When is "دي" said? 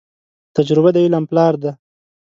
1.61-1.71